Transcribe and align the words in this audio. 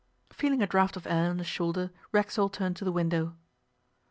Feeling 0.33 0.63
a 0.63 0.65
draught 0.65 0.97
of 0.97 1.05
air 1.05 1.29
on 1.29 1.37
his 1.37 1.45
shoulder, 1.45 1.91
Racksole 2.11 2.49
turned 2.49 2.75
to 2.77 2.83
the 2.85 2.91
window. 2.91 3.35